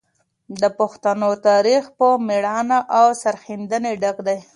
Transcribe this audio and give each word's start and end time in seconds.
د 0.61 0.63
پښتنو 0.79 1.29
تاریخ 1.47 1.83
په 1.97 2.07
مړانه 2.27 2.79
او 2.97 3.07
سرښندنې 3.21 3.91
ډک 4.01 4.17
دی. 4.27 4.39